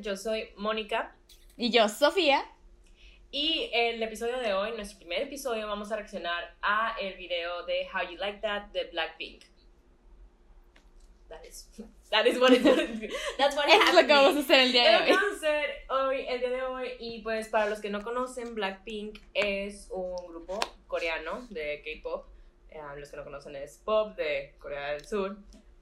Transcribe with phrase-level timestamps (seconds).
[0.00, 1.16] Yo soy Mónica.
[1.56, 2.44] Y yo, Sofía.
[3.32, 7.88] Y el episodio de hoy, nuestro primer episodio, vamos a reaccionar a el video de
[7.92, 9.42] How You Like That de Blackpink.
[11.28, 11.68] That is,
[12.10, 12.62] that is what it
[13.38, 15.10] That's what es lo que vamos a hacer el día de hoy.
[15.10, 16.88] Vamos a hacer hoy, el día de hoy.
[17.00, 22.26] Y pues para los que no conocen, Blackpink es un grupo coreano de K-pop.
[22.70, 25.36] Eh, los que no conocen es pop de Corea del Sur,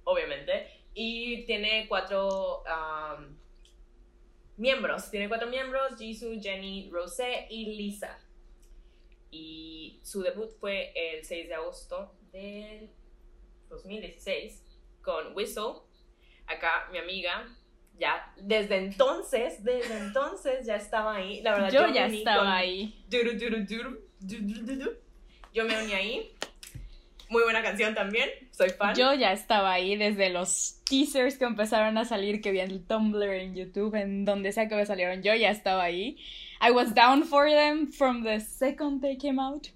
[0.04, 0.66] obviamente.
[0.94, 3.36] Y tiene cuatro um,
[4.56, 5.10] miembros.
[5.10, 8.18] Tiene cuatro miembros: Jisoo, Jenny, Rosé y Lisa.
[9.30, 12.90] Y su debut fue el 6 de agosto del
[13.68, 14.62] 2016
[15.02, 15.82] con Whistle.
[16.46, 17.46] Acá mi amiga
[17.98, 21.40] ya desde entonces, desde entonces ya estaba ahí.
[21.42, 23.04] La verdad, yo, ya estaba ahí.
[25.52, 26.32] yo me uní ahí.
[27.28, 28.94] Muy buena canción también, soy fan.
[28.94, 33.30] Yo ya estaba ahí desde los teasers que empezaron a salir, que vi en Tumblr,
[33.30, 35.22] en YouTube, en donde sea que me salieron.
[35.22, 36.18] Yo ya estaba ahí.
[36.60, 39.68] I was down for them from the second they came out.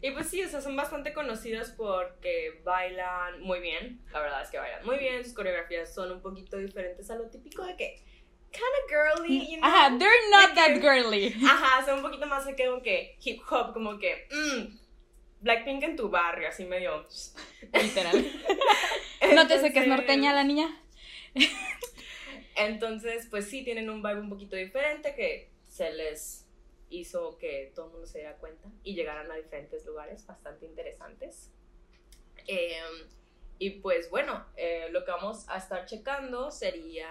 [0.00, 4.00] Y pues sí, o sea, son bastante conocidos porque bailan muy bien.
[4.12, 5.24] La verdad es que bailan muy bien.
[5.24, 8.02] Sus coreografías son un poquito diferentes a lo típico de que
[8.52, 9.68] kind of girly, you know?
[9.68, 11.34] Ajá, they're not that girly.
[11.44, 14.78] Ajá, son un poquito más de que hip hop, como que mm,
[15.40, 17.06] Blackpink en tu barrio, así medio
[17.72, 18.26] literal.
[19.34, 20.68] Nótese que es norteña la niña.
[22.56, 26.46] Entonces, pues sí tienen un vibe un poquito diferente que se les
[26.90, 31.52] hizo que todo el mundo se diera cuenta y llegaran a diferentes lugares bastante interesantes.
[32.46, 33.08] Em,
[33.58, 37.08] y pues bueno, eh, lo que vamos a estar checando sería,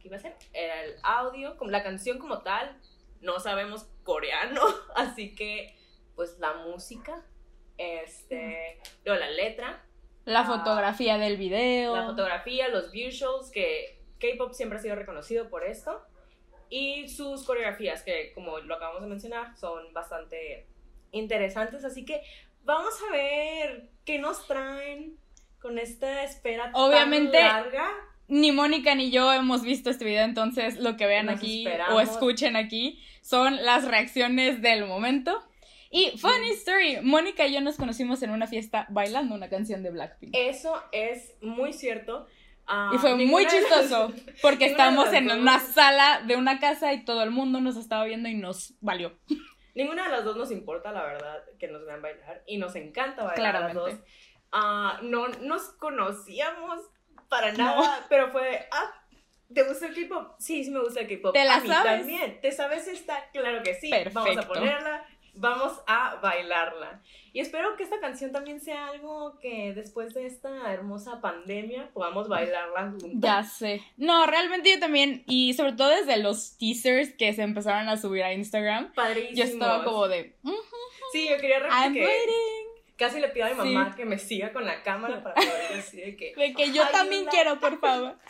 [0.00, 0.36] ¿qué iba a ser?
[0.52, 2.80] Era el audio, como la canción como tal,
[3.20, 4.62] no sabemos coreano,
[4.94, 5.76] así que
[6.18, 7.24] pues la música,
[7.76, 9.84] este, luego la letra.
[10.24, 11.94] La ah, fotografía del video.
[11.94, 16.02] La fotografía, los visuals, que K-Pop siempre ha sido reconocido por esto.
[16.68, 20.66] Y sus coreografías, que como lo acabamos de mencionar, son bastante
[21.12, 21.84] interesantes.
[21.84, 22.20] Así que
[22.64, 25.20] vamos a ver qué nos traen
[25.60, 27.88] con esta espera Obviamente, tan larga.
[28.26, 32.56] Ni Mónica ni yo hemos visto este video, entonces lo que vean aquí o escuchen
[32.56, 35.48] aquí son las reacciones del momento.
[35.90, 39.90] Y funny story, Mónica y yo nos conocimos en una fiesta bailando una canción de
[39.90, 40.34] Blackpink.
[40.34, 42.26] Eso es muy cierto.
[42.66, 44.12] Ah, y fue muy chistoso
[44.42, 48.28] porque estábamos en una sala de una casa y todo el mundo nos estaba viendo
[48.28, 49.18] y nos valió.
[49.74, 53.24] Ninguna de las dos nos importa, la verdad, que nos vean bailar y nos encanta
[53.24, 53.94] bailar a las dos.
[54.52, 56.80] Uh, no nos conocíamos
[57.28, 58.92] para nada, pero fue, ah,
[59.54, 60.34] ¿te gusta el K-pop?
[60.38, 61.32] Sí, sí me gusta el K-pop.
[61.32, 62.00] ¿Te la a mí sabes?
[62.00, 62.40] también.
[62.40, 63.30] ¿Te sabes esta?
[63.32, 63.88] Claro que sí.
[63.88, 64.20] Perfecto.
[64.20, 65.06] Vamos a ponerla
[65.38, 67.00] vamos a bailarla.
[67.32, 72.28] Y espero que esta canción también sea algo que después de esta hermosa pandemia podamos
[72.28, 73.10] bailarla juntas.
[73.20, 73.82] Ya sé.
[73.96, 78.24] No, realmente yo también, y sobre todo desde los teasers que se empezaron a subir
[78.24, 78.92] a Instagram.
[78.94, 79.36] Padrísimo.
[79.36, 80.36] Yo estaba como de...
[81.12, 82.06] Sí, yo quería repetir
[82.96, 86.04] Casi le pido a mi mamá que me siga con la cámara para poder decir
[86.04, 86.34] de que...
[86.34, 88.16] De que yo también quiero, por favor.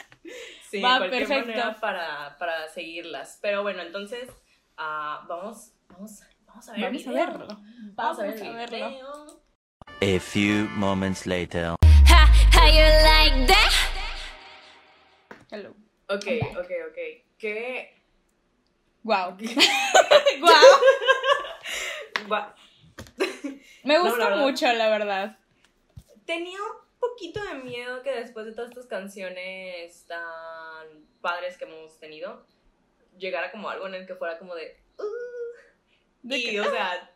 [0.69, 1.53] Sí, Va, cualquier perfecto.
[1.53, 3.39] manera para, para seguirlas.
[3.41, 4.29] Pero bueno, entonces,
[4.77, 7.47] uh, vamos, vamos Vamos a, ver Vamos a verlo.
[7.95, 9.43] Vamos, a, verlo.
[10.01, 11.77] A few moments later.
[11.85, 13.73] how you like that?
[15.51, 15.75] Hello.
[16.09, 16.27] Ok,
[16.59, 16.99] ok, ok.
[17.39, 18.03] ¿Qué?
[19.03, 19.37] Wow.
[22.29, 22.53] wow.
[23.85, 25.39] Me gustó mucho, la verdad.
[26.25, 31.99] Tenía un poquito de miedo que después de todas estas canciones tan padres que hemos
[31.99, 32.47] tenido,
[33.19, 34.81] llegara como algo en el que fuera como de.
[34.99, 35.48] Uh,
[36.23, 37.11] y, o sea,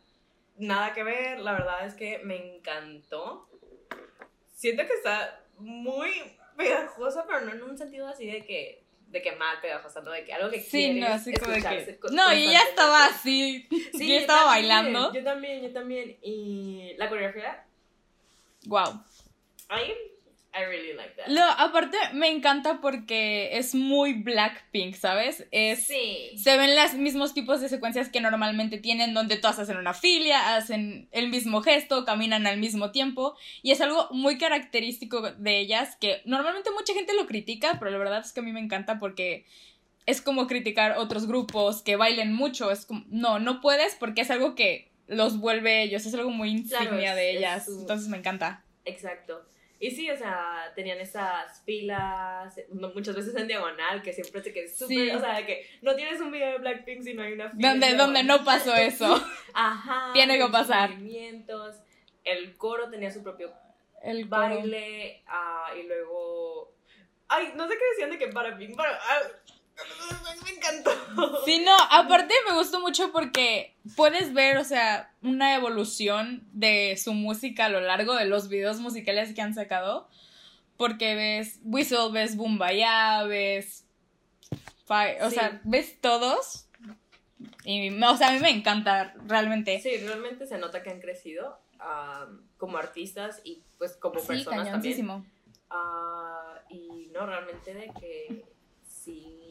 [0.56, 3.48] nada que ver, la verdad es que me encantó.
[4.54, 6.10] Siento que está muy
[6.56, 10.24] pegajosa, pero no en un sentido así de que de que mal pegajosa, no de
[10.24, 14.14] que algo que sí, no, así como que no, y ya estaba así, sí, yo
[14.14, 15.12] estaba bailando.
[15.12, 17.66] Yo también, yo también y la coreografía
[18.66, 19.04] wow.
[19.68, 19.94] Ahí
[20.54, 21.28] I really like that.
[21.28, 25.46] Lo, aparte, me encanta porque es muy Blackpink, ¿sabes?
[25.50, 26.30] Es, sí.
[26.36, 30.54] Se ven los mismos tipos de secuencias que normalmente tienen, donde todas hacen una filia,
[30.54, 33.34] hacen el mismo gesto, caminan al mismo tiempo.
[33.62, 37.98] Y es algo muy característico de ellas que normalmente mucha gente lo critica, pero la
[37.98, 39.46] verdad es que a mí me encanta porque
[40.04, 42.70] es como criticar otros grupos que bailen mucho.
[42.70, 46.50] Es como, no, no puedes porque es algo que los vuelve ellos, es algo muy
[46.50, 47.68] insignia de ellas.
[47.68, 48.64] Entonces me encanta.
[48.84, 49.46] Exacto.
[49.82, 52.54] Y sí, o sea, tenían esas filas,
[52.94, 56.30] muchas veces en diagonal, que siempre te quedas súper, o sea, que no tienes un
[56.30, 57.70] video de Blackpink si no hay una fila.
[57.70, 59.20] Donde, donde no pasó eso.
[59.54, 60.12] Ajá.
[60.12, 60.90] Tiene que pasar.
[60.90, 61.80] Movimientos,
[62.22, 63.52] el coro tenía su propio
[64.04, 66.76] el baile, uh, y luego
[67.26, 68.94] Ay, no sé qué decían de que para Pink, para.
[68.94, 69.20] ah,
[70.44, 70.90] me encantó.
[71.44, 77.12] Sí, no, aparte me gustó mucho porque puedes ver, o sea, una evolución de su
[77.14, 80.08] música a lo largo de los videos musicales que han sacado.
[80.76, 83.84] Porque ves Whistle, ves Bumbaya, ves.
[84.88, 85.36] Fi- o Sí.
[85.36, 86.66] sea, ves todos.
[87.64, 89.80] Y, o sea, a mí me encanta, realmente.
[89.80, 91.60] Sí, realmente se nota que han crecido
[92.58, 95.24] como artistas y pues como Sí, personas también.
[95.70, 98.44] Ah, y no, realmente de que
[98.86, 99.41] sí.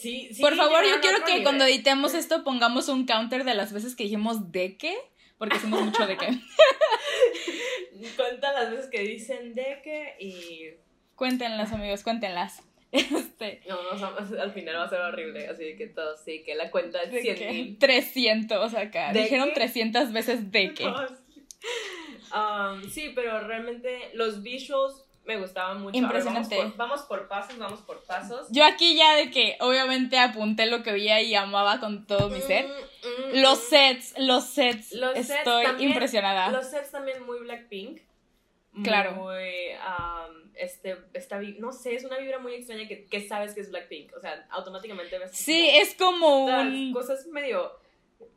[0.00, 0.40] Sí, sí.
[0.40, 1.42] Por favor, yo quiero que nivel.
[1.42, 4.96] cuando editemos esto pongamos un counter de las veces que dijimos de qué.
[5.38, 6.26] Porque hicimos mucho de qué.
[8.16, 10.70] Cuenta las veces que dicen de que y.
[11.16, 12.62] Cuéntenlas, amigos, cuéntenlas.
[12.92, 13.62] Este.
[13.68, 14.06] No, no,
[14.42, 15.46] al final va a ser horrible.
[15.48, 17.50] Así que todos sí, que la cuenta es ¿De 100 qué?
[17.52, 17.78] mil.
[17.78, 19.12] 300 acá.
[19.12, 19.54] ¿De Dijeron qué?
[19.54, 20.86] 300 veces de qué.
[22.34, 25.96] Um, sí, pero realmente los visuals me gustaban mucho.
[25.96, 26.56] Impresionante.
[26.56, 28.48] vamos, por, vamos por pasos, vamos por pasos.
[28.50, 32.40] Yo aquí ya de que obviamente apunté lo que veía y amaba con todo mi
[32.40, 32.66] ser.
[32.66, 32.70] Mm,
[33.38, 33.62] mm, Los mm.
[33.70, 34.92] sets, los sets.
[34.92, 36.50] Los sets Estoy también- impresionada.
[36.50, 38.00] Los sets también muy Blackpink.
[38.84, 39.12] Claro.
[39.12, 43.60] Muy, um, este, esta, no sé, es una vibra muy extraña que, que sabes que
[43.60, 44.16] es Blackpink.
[44.16, 45.30] O sea, automáticamente ves.
[45.32, 47.72] Sí, como es como un cosas medio.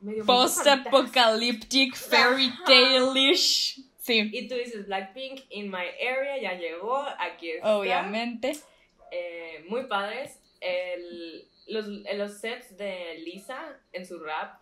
[0.02, 3.80] medio post-apocalyptic, fairy tale-ish.
[4.04, 7.78] Sí, Y tú dices Blackpink in my area, ya llegó, aquí está.
[7.78, 8.52] obviamente.
[9.12, 10.40] Eh, muy padres.
[10.60, 14.60] El- los, los sets de Lisa en su rap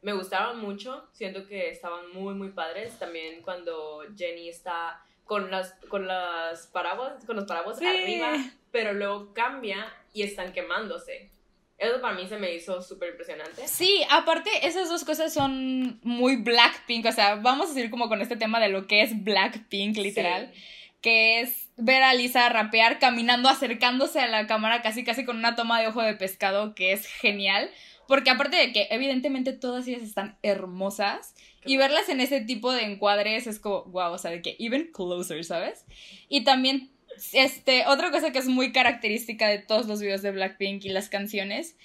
[0.00, 1.06] me gustaron mucho.
[1.12, 2.98] Siento que estaban muy, muy padres.
[2.98, 7.86] También cuando Jenny está con las, con las paraguas, con los paraguas Sí.
[7.86, 8.36] arriba,
[8.70, 11.30] pero luego cambia y están quemándose.
[11.78, 13.68] Eso para mí se me hizo súper impresionante.
[13.68, 17.04] Sí, aparte, esas dos cosas son muy Blackpink.
[17.06, 20.50] O sea, vamos a seguir como con este tema de lo que es Blackpink, literal.
[20.54, 20.60] Sí.
[21.02, 25.54] Que es ver a Lisa rapear caminando, acercándose a la cámara casi casi con una
[25.54, 27.70] toma de ojo de pescado que es genial.
[28.08, 31.34] Porque aparte de que evidentemente todas ellas están hermosas
[31.64, 34.90] y verlas en ese tipo de encuadres es como, wow, o sea, de que even
[34.92, 35.84] closer, ¿sabes?
[36.28, 36.92] Y también,
[37.32, 41.08] este, otra cosa que es muy característica de todos los videos de Blackpink y las
[41.08, 41.76] canciones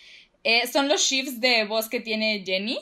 [0.44, 2.80] eh, son los shifts de voz que tiene Jenny.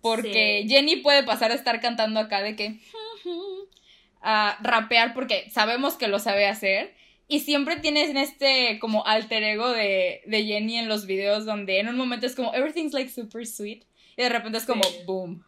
[0.00, 0.68] Porque Sí.
[0.68, 2.78] Jenny puede pasar a estar cantando acá de que
[4.20, 6.94] a rapear porque sabemos que lo sabe hacer.
[7.26, 11.88] Y siempre tienes este como alter ego de, de Jenny en los videos donde en
[11.88, 13.84] un momento es como everything's like super sweet
[14.16, 14.98] y de repente es como Sí.
[15.06, 15.42] boom.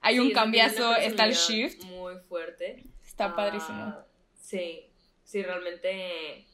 [0.00, 2.84] Hay Sí, un cambiazo, está el shift, Muy fuerte.
[3.04, 3.96] está Ah, padrísimo.
[4.40, 4.84] Sí,
[5.28, 6.46] sí, realmente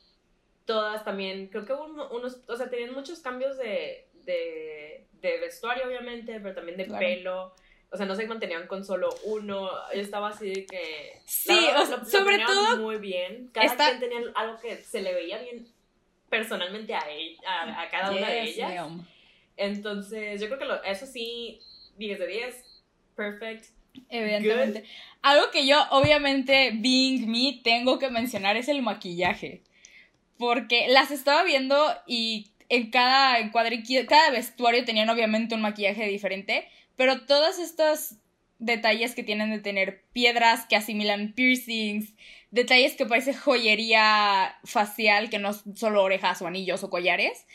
[0.65, 5.38] todas también, creo que hubo uno- unos, o sea, tenían muchos cambios de, de, de
[5.38, 6.99] vestuario, obviamente, pero también de Claro.
[7.06, 7.55] pelo.
[7.91, 9.71] O sea, no se mantenían con solo uno.
[9.94, 11.21] Yo estaba así de que.
[11.26, 13.50] Sí, la o sea, lo- lo sobre planeaban todo, Muy bien.
[13.53, 15.69] Cada quien tenía algo que se le veía bien
[16.29, 18.73] personalmente a, ella, a, a cada una de ellas.
[19.56, 21.61] Entonces, yo creo que lo- eso sí,
[21.97, 22.82] 10 de 10.
[23.15, 23.67] Perfect.
[24.08, 24.85] Evidentemente.
[25.23, 29.62] Algo que yo, obviamente, being me, tengo que mencionar es el maquillaje.
[30.38, 36.69] Porque las estaba viendo y en cada encuadre, cada vestuario tenían obviamente un maquillaje diferente,
[36.96, 38.17] pero todos estos
[38.58, 42.15] detalles que tienen de tener piedras que asimilan piercings,
[42.51, 47.46] detalles que parece joyería facial, que no es solo orejas o anillos o collares.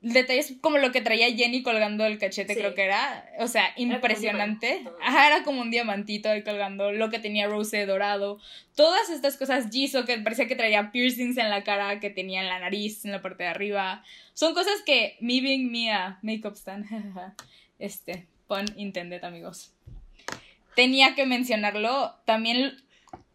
[0.00, 2.60] Detalles como lo que traía Jenny colgando el cachete, Sí.
[2.60, 3.28] creo que era.
[3.40, 4.66] O sea, impresionante.
[4.68, 4.96] diamantito.
[5.02, 6.92] Ajá, era como un diamantito ahí colgando.
[6.92, 8.38] Lo que tenía Rose dorado.
[8.76, 9.70] Todas estas cosas.
[9.72, 13.10] Jisoo, que parecía que traía piercings en la cara, que tenía en la nariz, en
[13.10, 14.04] la parte de arriba.
[14.34, 16.86] Son cosas que me being me a makeup stand.
[17.80, 19.72] este, pun intended, amigos.
[20.76, 22.14] Tenía que mencionarlo.
[22.24, 22.76] También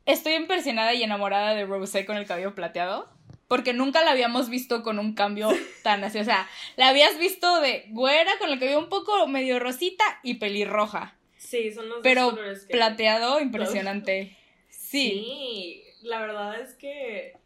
[0.05, 3.11] estoy impresionada y enamorada de Rose con el cabello plateado.
[3.53, 5.47] Porque nunca la habíamos visto con un cambio
[5.83, 6.17] tan así.
[6.17, 10.35] O sea, la habías visto de güera con el cabello un poco medio rosita y
[10.35, 11.15] pelirroja.
[11.37, 14.35] Sí, son los dos Pero colores que- plateado, impresionante.
[14.69, 15.09] Sí.
[15.11, 17.37] Sí, la verdad es que.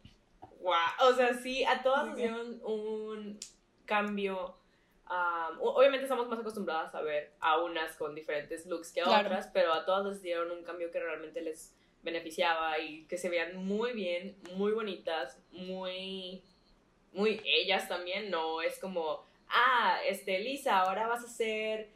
[0.62, 1.10] Wow.
[1.10, 3.38] O sea, sí, a todas hicieron un
[3.84, 4.56] cambio.
[5.10, 9.28] um, obviamente estamos más acostumbradas a ver a unas con diferentes looks que a Claro.
[9.28, 13.28] otras, pero a todas les dieron un cambio que realmente les beneficiaba y que se
[13.28, 16.42] vean muy bien, muy bonitas, muy.
[17.12, 19.24] Muy ellas también, no es como.
[19.48, 21.88] Ah, este, Lisa, ahora vas a ser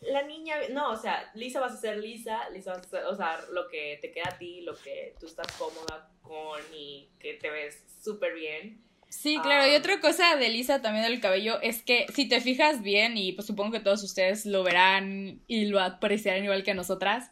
[0.00, 3.16] la niña, no, o sea, Lisa vas a ser Lisa, Lisa vas a ser, o
[3.16, 7.34] sea, lo que te queda a ti, lo que tú estás cómoda con y que
[7.34, 8.80] te ves súper bien.
[9.08, 9.66] Sí, claro.
[9.66, 9.78] Y Ah.
[9.78, 13.46] otra cosa de Lisa también del cabello es que si te fijas bien, y pues
[13.48, 17.30] supongo que todos ustedes lo verán y lo apreciarán igual que nosotras,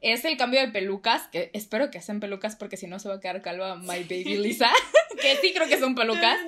[0.00, 3.16] es el cambio de pelucas, que espero que sean pelucas porque si no se va
[3.16, 4.70] a quedar calva My Baby Lisa,
[5.20, 6.38] que sí creo que son pelucas.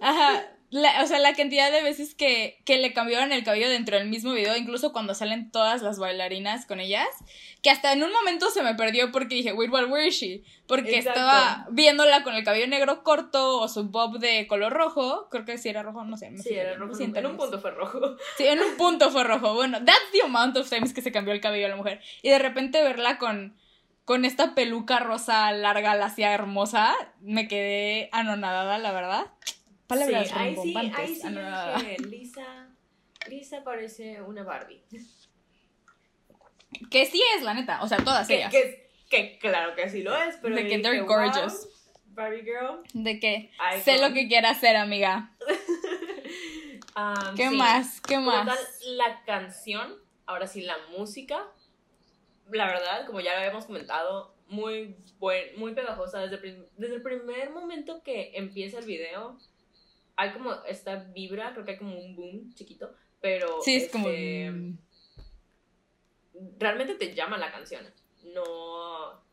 [0.00, 3.96] Ajá, la- o sea, la cantidad de veces que, que le cambiaron el cabello dentro
[3.96, 7.06] del mismo video, incluso cuando salen todas las bailarinas con ellas,
[7.62, 10.42] que hasta en un momento se me perdió porque dije, wait, what, where is she?
[10.66, 11.20] Porque Exacto.
[11.20, 15.56] estaba viéndola con el cabello negro corto o su bob de color rojo, creo que
[15.58, 16.30] sí era rojo, no sé.
[16.30, 16.92] me Sí, era rojo.
[17.00, 18.16] En un punto fue rojo.
[18.36, 19.54] Sí, en un punto fue rojo.
[19.54, 22.00] Bueno, that's the amount of times que se cambió el cabello a la mujer.
[22.22, 23.56] Y de repente verla con,
[24.04, 29.26] con esta peluca rosa larga, lacia, hermosa, me quedé anonadada, la verdad.
[29.86, 32.68] Palabras sí, ahí sí, ahí sí dije, Lisa,
[33.28, 34.82] Lisa parece una Barbie.
[36.90, 37.82] Que sí es, la neta.
[37.82, 38.50] O sea, todas Que, ellas.
[38.52, 41.68] que, que claro que sí lo es, pero De que dije, they're wow, gorgeous.
[42.06, 42.82] Barbie girl.
[42.94, 43.50] De que
[43.84, 45.30] sé lo que quiera hacer, amiga.
[46.96, 47.56] Um, ¿Qué sí.
[47.56, 48.00] más?
[48.00, 48.46] ¿Qué Como más?
[48.46, 51.46] tal, la canción, ahora sí, la música,
[52.50, 56.20] la verdad, como ya lo habíamos comentado, muy buen, muy pegajosa.
[56.20, 59.38] Desde, desde el primer momento que empieza el video,
[60.16, 64.08] hay como esta vibra, creo que hay como un boom chiquito, pero Sí, es como...
[64.08, 64.72] este,
[66.58, 67.84] realmente te llama la canción.
[68.34, 69.24] No.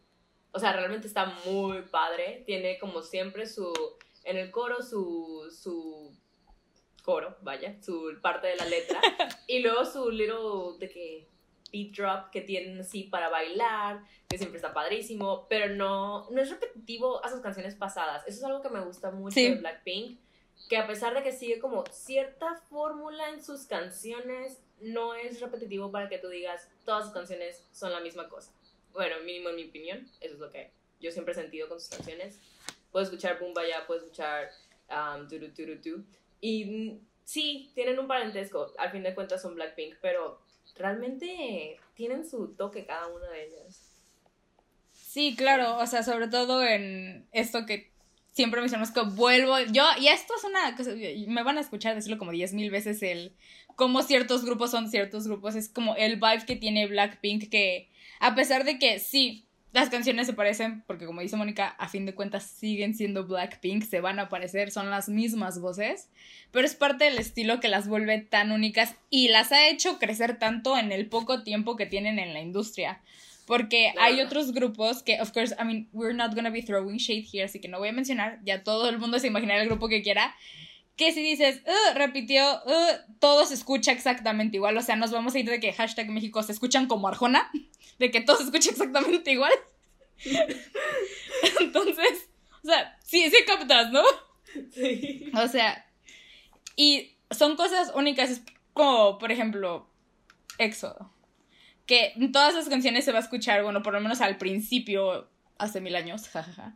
[0.52, 2.44] O sea, realmente está muy padre.
[2.46, 3.74] Tiene como siempre su.
[4.24, 5.50] En el coro su.
[5.52, 6.16] su
[7.04, 9.02] coro, vaya, su parte de la letra.
[9.48, 11.28] y luego su little de que
[11.72, 16.50] beat drop que tienen así para bailar, que siempre está padrísimo, pero no, no es
[16.50, 18.24] repetitivo a sus canciones pasadas.
[18.28, 19.50] Eso es algo que me gusta mucho Sí.
[19.50, 20.20] de Blackpink,
[20.70, 25.92] que a pesar de que sigue como cierta fórmula en sus canciones, no es repetitivo
[25.92, 28.52] para que tú digas todas sus canciones son la misma cosa.
[28.92, 31.90] Bueno, mínimo en mi opinión, eso es lo que yo siempre he sentido con sus
[31.90, 32.40] canciones.
[32.92, 34.52] Puedo escuchar Bumbaya, puedo escuchar
[34.90, 36.04] um, Turu Turu Tu.
[36.42, 40.40] Y mm, sí, tienen un parentesco, al fin de cuentas son Blackpink, pero
[40.76, 43.90] realmente tienen su toque cada una de ellas.
[44.92, 47.93] Sí, claro, o sea, sobre todo en esto que
[48.34, 50.92] siempre mencionamos que vuelvo, yo, y esto es una cosa,
[51.28, 53.34] me van a escuchar decirlo como diez mil veces, el
[53.76, 58.36] cómo ciertos grupos son ciertos grupos, es como el vibe que tiene Blackpink, que a
[58.36, 62.14] pesar de que sí, las canciones se parecen, porque como dice Mónica, a fin de
[62.14, 66.10] cuentas siguen siendo Blackpink, se van a parecer, son las mismas voces,
[66.52, 70.38] pero es parte del estilo que las vuelve tan únicas y las ha hecho crecer
[70.38, 73.02] tanto en el poco tiempo que tienen en la industria.
[73.46, 74.08] Porque Claro.
[74.16, 77.44] hay otros grupos que, of course, I mean, we're not gonna be throwing shade here,
[77.44, 80.02] así que no voy a mencionar, ya todo el mundo se imaginará el grupo que
[80.02, 80.34] quiera,
[80.96, 85.36] que si dices, "Ugh, repitió, ugh", todo se escucha exactamente igual, o sea, nos vamos
[85.36, 87.50] a ir de que hashtag México se escuchan como Arjona,
[88.00, 89.52] de que todo se escucha exactamente igual.
[91.60, 92.30] Entonces,
[92.64, 94.04] o sea, sí, sí captas, ¿no?
[94.72, 95.32] Sí.
[95.36, 95.86] O sea,
[96.76, 98.42] y son cosas únicas,
[98.74, 99.88] como, por ejemplo,
[100.58, 101.12] Éxodo.
[101.86, 105.30] Que en todas las canciones se va a escuchar, bueno, por lo menos al principio,
[105.58, 106.76] hace mil años, jajaja.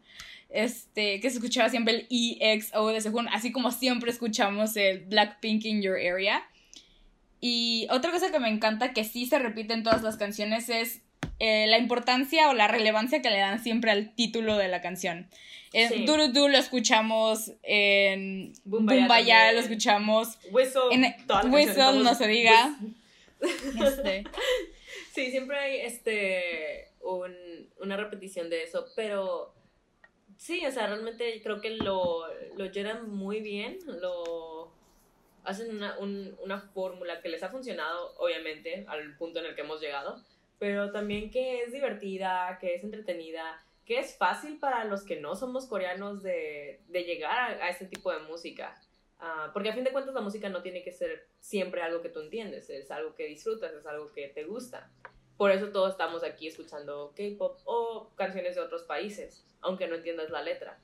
[0.50, 5.66] Este, que se escuchaba siempre el EXO de Sehun, así como siempre escuchamos el Blackpink
[5.66, 6.44] in Your Area.
[7.42, 11.02] Y otra cosa que me encanta, que sí se repite en todas las canciones, es
[11.40, 15.30] eh, la importancia o la relevancia que le dan siempre al título de la canción.
[15.74, 16.06] En Sí.
[16.08, 21.14] Lo escuchamos en Bumbaya Bumbaya, lo escuchamos Whistle, en
[21.54, 22.76] Whistle, no se diga.
[23.42, 24.24] Whis- Este,
[25.18, 27.34] Sí, siempre hay este un,
[27.80, 29.52] una repetición de eso, pero
[30.38, 34.72] sí, o sea, realmente creo que lo, lo llenan muy bien, lo
[35.44, 39.62] hacen una, un- una fórmula que les ha funcionado, obviamente, al punto en el que
[39.62, 40.22] hemos llegado,
[40.60, 45.36] pero también que es divertida, que es entretenida, que es fácil para los que no
[45.36, 48.80] somos coreanos de, de llegar a, a este tipo de música.
[49.20, 52.10] Ah, porque a fin de cuentas la música no tiene que ser siempre algo que
[52.10, 54.92] tú entiendes, es algo que disfrutas, es algo que te gusta.
[55.38, 60.30] Por eso todos estamos aquí escuchando K-pop o canciones de otros países, aunque no entiendas
[60.30, 60.80] la letra.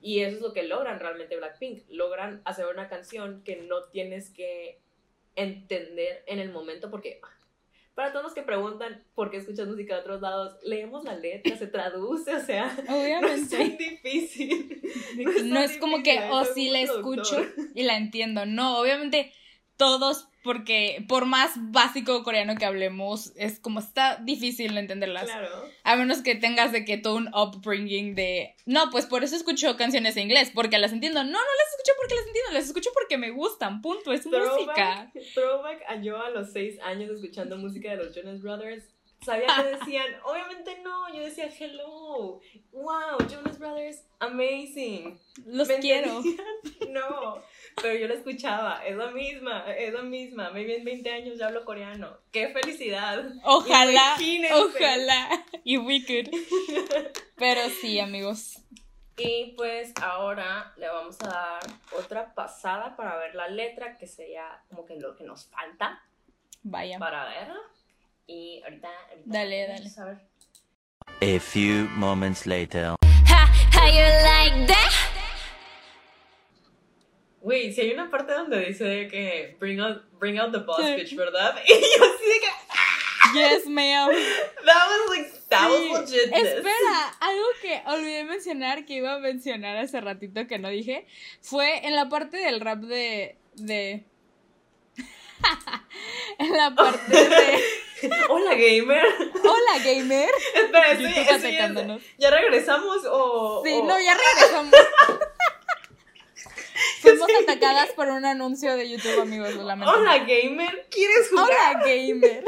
[0.00, 1.84] Y eso es lo que logran realmente Blackpink.
[1.88, 4.80] Logran hacer una canción que no tienes que
[5.36, 7.20] entender en el momento porque
[7.94, 11.56] para todos los que preguntan por qué escuchas música de otros lados, leemos la letra,
[11.56, 13.74] se traduce, o sea, no es tan obviamente.
[14.02, 14.82] difícil.
[15.44, 17.44] No tan es como que, oh, un la escucho
[17.74, 18.46] y la entiendo.
[18.46, 19.32] No, obviamente
[19.82, 25.24] todos, porque por más básico coreano que hablemos, es como está difícil entenderlas.
[25.24, 25.48] Claro.
[25.82, 29.76] A menos que tengas de que todo un upbringing de, no, pues por eso escucho
[29.76, 31.24] canciones en inglés, porque las entiendo.
[31.24, 35.10] No, no las escucho porque las entiendo, las escucho porque me gustan, punto, es música.
[35.12, 38.84] Throwback, throwback a yo a los seis años escuchando música de los Jonas Brothers.
[39.24, 42.40] Sabía que decían, obviamente no, yo decía hello,
[42.72, 45.18] wow, Jonas Brothers, amazing.
[45.46, 46.16] Los ¿Me quiero.
[46.18, 46.46] entendían?
[46.92, 47.40] No,
[47.80, 50.50] pero yo la escuchaba, es la misma, es la misma.
[50.50, 52.18] Maybe en 20 años ya hablo coreano.
[52.30, 53.24] ¡Qué felicidad!
[53.44, 54.54] Ojalá, Imagínense.
[54.54, 55.44] ojalá.
[55.64, 56.28] Y we could.
[57.36, 58.58] Pero sí, amigos.
[59.16, 61.60] Y pues ahora le vamos a dar
[61.98, 66.02] otra pasada para ver la letra, que sería como que lo que nos falta
[66.62, 66.98] Vaya.
[66.98, 67.60] para verla.
[68.26, 70.18] Y ahorita, ahorita Dale, vamos a ver.
[71.20, 72.94] A few moments later.
[73.26, 74.92] How you like that?
[77.40, 80.94] Güey, si hay una parte donde dice que bring out, bring out the boss Sí.
[80.94, 81.56] bitch, ¿verdad?
[81.66, 82.52] Y yo así de que,
[83.34, 84.10] Yes, ma'am.
[84.64, 85.88] that was like, that Sí.
[85.90, 86.44] was legitness.
[86.44, 91.06] Espera, algo que olvidé mencionar, que iba a mencionar hace ratito que no dije,
[91.40, 93.36] fue en la parte del rap de.
[93.54, 94.04] de.
[96.38, 97.58] en la parte de.
[98.28, 99.04] Hola, gamer.
[99.44, 100.28] Hola, gamer.
[100.54, 102.02] Espera, estoy, YouTube estoy- atacándonos.
[102.18, 103.62] ¿ya regresamos o...?
[103.64, 104.74] Sí, o- no, ya regresamos.
[107.00, 109.92] Fuimos atacadas por un anuncio de YouTube, amigos, lo lamento.
[109.92, 110.86] Hola, gamer.
[110.90, 111.46] ¿Quieres jugar?
[111.46, 112.44] Hola, gamer.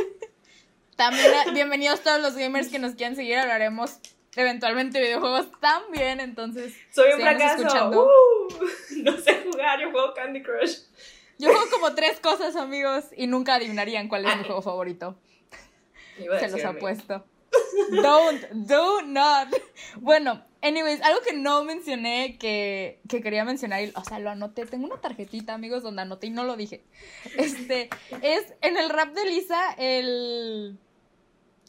[0.96, 3.37] También, eh, bienvenidos todos los gamers que nos quieran seguir.
[3.37, 3.99] Hablaremos
[4.37, 6.75] eventualmente de videojuegos también, entonces.
[6.92, 7.62] Soy un fracaso.
[7.62, 8.06] escuchando.
[8.06, 8.49] Uh,
[9.02, 10.78] no sé jugar, yo juego Candy Crush.
[11.38, 15.16] Yo juego como tres cosas, amigos, y nunca adivinarían cuál es mi juego favorito.
[16.16, 16.78] Se los decir a mí.
[16.78, 17.25] apuesto.
[17.90, 19.49] Don't, do not.
[19.97, 24.66] Bueno, anyways, algo que no mencioné que, que quería mencionar, y, o sea, lo anoté.
[24.66, 26.85] Tengo una tarjetita, amigos, donde anoté y no lo dije.
[27.37, 27.90] Este,
[28.23, 30.78] es en el rap de Lisa, el.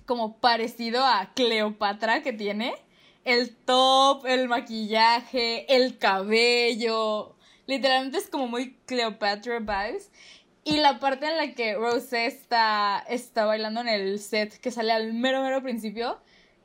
[0.05, 2.75] como parecido a Cleopatra que tiene.
[3.23, 7.35] El top, el maquillaje, el cabello.
[7.65, 10.11] Literalmente es como muy Cleopatra vibes.
[10.67, 14.91] Y la parte en la que Rose está, está bailando en el set que sale
[14.91, 16.19] al mero, mero principio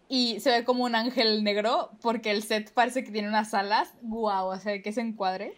[0.09, 3.93] y se ve como un ángel negro porque el set parece que tiene unas alas.
[4.01, 5.55] Guau, o sea, que ese encuadre.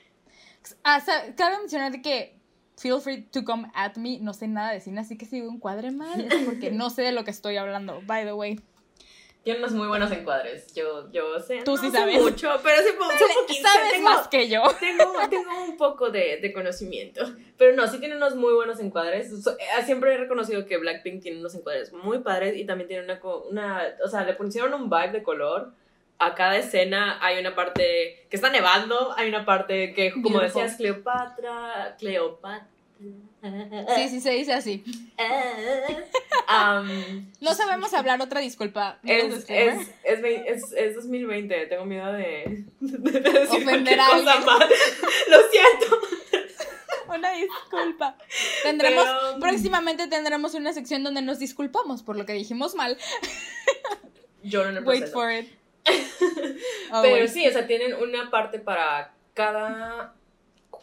[0.83, 1.01] Ah,
[1.37, 2.37] cabe mencionar que
[2.77, 4.19] feel free to come at me.
[4.19, 7.13] No sé nada de cine, así que si un cuadre mal porque no sé de
[7.13, 8.61] lo que estoy hablando, by the way.
[9.43, 10.73] Tiene unos muy buenos encuadres.
[10.73, 11.63] Yo, yo sé.
[11.65, 12.21] Tú no sí sé sabes.
[12.21, 12.95] mucho, pero sí, sé
[13.41, 14.63] poquito, Sabes tengo- más que yo.
[14.79, 17.25] Tengo, tengo un poco de, de conocimiento.
[17.59, 19.33] Pero no, sí tiene unos muy buenos encuadres.
[19.33, 23.21] Eh, siempre he reconocido que Blackpink tiene unos encuadres muy padres y también tiene una,
[23.51, 23.83] una.
[24.05, 25.73] O sea, le pusieron un vibe de color.
[26.19, 30.63] A cada escena hay una parte que está nevando, hay una parte que, como Beautiful.
[30.63, 31.97] decías, Cleopatra.
[31.99, 32.69] Cleopatra.
[33.97, 34.85] Sí, sí, se dice así.
[36.49, 38.99] Um, No sabemos hablar, otra disculpa.
[39.05, 44.07] es, es, es, vei- es, es 2020, tengo miedo de, de decir Ofender cualquier a
[44.09, 44.47] cosa alguien.
[44.47, 44.69] mal.
[45.29, 45.99] Lo siento.
[47.09, 48.17] Una disculpa.
[48.63, 52.97] Tendremos, Pero- próximamente tendremos una sección donde nos disculpamos por lo que dijimos mal.
[54.43, 55.49] Yo no Wait for it.
[56.95, 57.31] Oh, Pero wait.
[57.31, 60.15] sí, o sea, tienen una parte para cada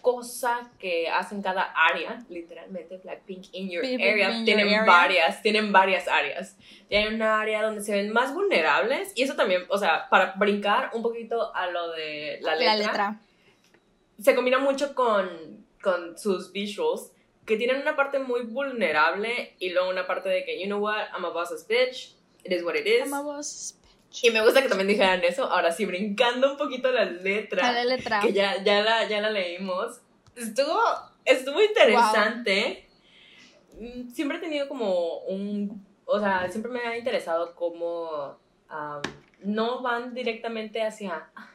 [0.02, 4.86] cosa que hacen cada área, literalmente Blackpink in your People area, in your tienen area.
[4.86, 6.56] varias, tienen varias áreas.
[6.88, 10.92] Tienen una área donde se ven más vulnerables y eso también, o sea, para brincar
[10.94, 13.20] un poquito a lo de la letra, La letra.
[14.22, 17.12] se combina mucho con, con sus visuals,
[17.46, 21.08] que tienen una parte muy vulnerable y luego una parte de que, you know what,
[21.14, 23.04] I'm a boss's bitch, it is what it is.
[23.04, 23.76] Amamos
[24.24, 25.44] Y me gusta que también dijeran eso.
[25.46, 27.68] Ahora sí, brincando un poquito la letra.
[27.68, 28.20] a la letra.
[28.22, 30.02] Que ya, ya, la, ya la leímos.
[30.36, 30.80] Estuvo,
[31.26, 32.88] estuvo interesante.
[33.80, 35.86] Mm, Siempre he tenido como un...
[36.06, 39.02] O sea, siempre me ha interesado cómo am,
[39.44, 41.30] no van directamente hacia...
[41.36, 41.50] "Ah,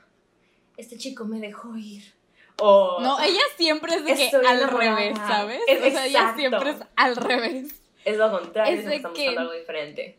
[0.77, 2.15] Este chico me dejó ir.
[2.61, 2.99] O...
[3.01, 4.97] No, ella siempre es de que al enamorada.
[4.97, 5.61] revés, ¿sabes?
[5.67, 6.39] Es- o sea, ella exacto.
[6.39, 7.83] siempre es al revés.
[8.05, 10.19] Es lo contrario, es de estamos que- algo diferente.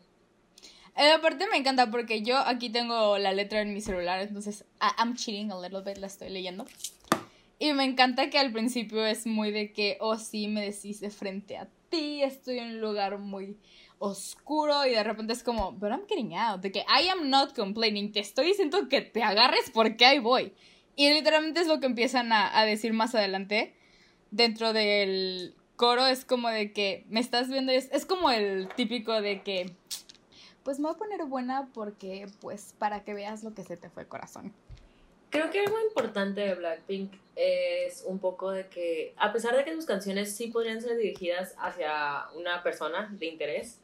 [0.96, 4.94] Eh, aparte me encanta porque yo aquí tengo la letra en mi celular, entonces I-
[4.98, 6.64] I'm cheating a little bit, la estoy leyendo.
[7.58, 11.56] Y me encanta que al principio es muy de que, oh sí, me deshice frente
[11.58, 13.56] a ti, estoy en un lugar muy
[13.98, 17.54] oscuro y de repente es como, but I'm getting out, de que I am not
[17.54, 20.52] complaining, te estoy diciendo que te agarres porque ahí voy.
[20.96, 23.74] Y literalmente es lo que empiezan a, a decir más adelante
[24.30, 29.20] dentro del coro, es como de que me estás viendo, es, es como el típico
[29.20, 29.72] de que
[30.66, 33.88] pues me voy a poner buena porque, pues, para que veas lo que se te
[33.88, 34.52] fue corazón.
[35.30, 39.72] Creo que algo importante de Blackpink es un poco de que, a pesar de que
[39.76, 43.78] sus canciones sí podrían ser dirigidas hacia una persona de interés,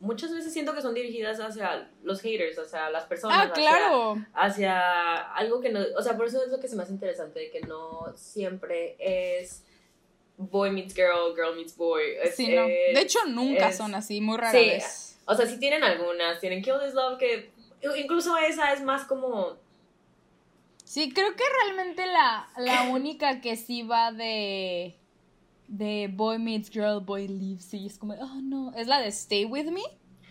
[0.00, 3.48] muchas veces siento que son dirigidas hacia los haters, hacia las personas.
[3.48, 4.16] Ah, claro.
[4.34, 5.80] Hacia, algo que no.
[5.96, 8.96] O sea, por eso es lo que se me hace interesante, de que no siempre
[8.98, 9.64] es
[10.36, 12.02] boy meets girl, girl meets boy.
[12.22, 12.66] Es- Sí, no.
[12.66, 15.11] De hecho, nunca es- son así, muy rara sí, vez.
[15.26, 17.50] O sea, sí tienen algunas, tienen Kill This Love, que
[17.96, 19.56] incluso esa es más como
[20.92, 24.94] Sí, creo que realmente la, la única que sí va de.
[25.66, 27.64] de Boy Meets Girl, Boy Leaves.
[27.64, 28.74] Sí, es como, oh no.
[28.76, 29.80] Es la de Stay With Me,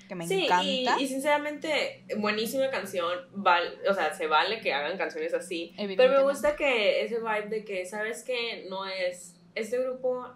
[0.08, 1.02] que me sí, y, encanta.
[1.02, 3.12] y sinceramente, buenísima canción.
[3.34, 5.74] Val, o sea, se vale que hagan canciones así.
[5.98, 8.68] Pero me gusta que ese vibe de que, ¿sabes qué?
[8.70, 9.34] No es.
[9.56, 10.28] Este grupo,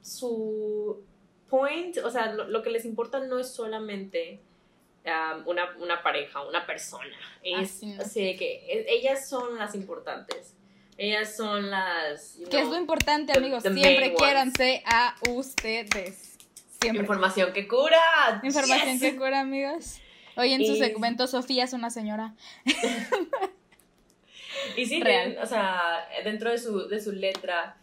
[0.00, 1.02] su
[1.52, 4.40] point, o sea, lo, lo que les importa no es solamente
[5.04, 7.14] um, una, una pareja, una persona.
[7.42, 10.54] Es Así así que e- ellas son las importantes.
[10.96, 12.38] Ellas son las.
[12.38, 13.62] you Que es know, lo importante, amigos.
[13.62, 16.38] the Siempre quiéranse a ustedes.
[16.80, 17.02] Siempre.
[17.02, 18.40] Información que cura.
[18.42, 19.00] Información Yes.
[19.02, 20.00] que cura, amigos.
[20.36, 22.34] Hoy en su segmento, Sofía es una señora.
[24.76, 25.38] Y sí, Real.
[25.42, 27.76] o sea, dentro de su, de su letra,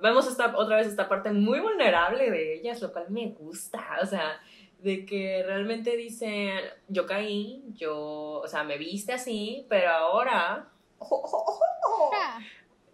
[0.00, 4.06] vemos esta, otra vez esta parte muy vulnerable de ellas, lo cual me gusta, o
[4.06, 4.40] sea,
[4.82, 6.50] de que realmente dicen,
[6.88, 7.96] yo caí, yo,
[8.42, 10.68] o sea, me viste así, pero ahora,
[11.00, 12.40] Ah.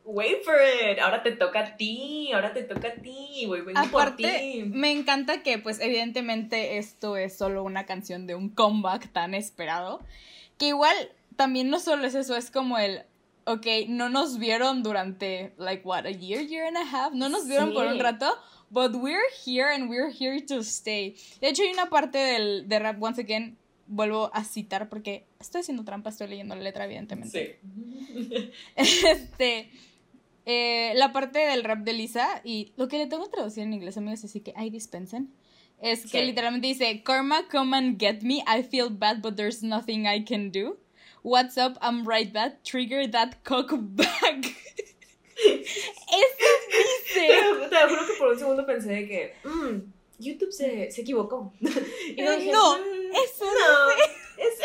[0.05, 3.81] wait for it, ahora te toca a ti, ahora te toca a ti, voy, vengo
[3.91, 4.63] por Aparte, ti.
[4.65, 10.01] me encanta que, pues, evidentemente esto es solo una canción de un comeback tan esperado.
[10.59, 10.95] Que igual
[11.37, 13.03] también no solo es eso, es como el.
[13.47, 17.13] Ok, no nos vieron durante, like, what, a year, year and a half.
[17.13, 17.93] No nos vieron por Sí.
[17.93, 18.27] un rato,
[18.71, 21.15] but we're here and we're here to stay.
[21.41, 25.61] De hecho, hay una parte del, de rap, once again, vuelvo a citar porque estoy
[25.61, 27.59] haciendo trampa, estoy leyendo la letra, evidentemente.
[28.15, 28.51] Sí.
[28.77, 29.69] Este.
[30.47, 33.73] eh, la parte del rap de Lisa, y lo que le tengo que traducir en
[33.75, 35.33] inglés, amigos, así que ahí dispensen.
[35.81, 38.43] Es que literalmente dice: Karma, come and get me.
[38.47, 40.79] I feel bad, but there's nothing I can do.
[41.25, 41.79] What's up?
[41.81, 42.63] I'm right back.
[42.65, 44.45] Trigger that cock back.
[45.35, 47.69] Eso Te, dice.
[47.71, 49.81] te lo juro que por un segundo pensé de que, mm,
[50.19, 51.53] YouTube se, se equivocó.
[51.61, 54.61] y Eh, dije, no, "Mm, eso no, es, es,